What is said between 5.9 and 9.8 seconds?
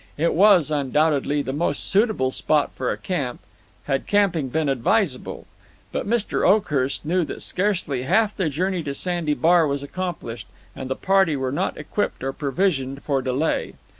But Mr. Oakhurst knew that scarcely half the journey to Sandy Bar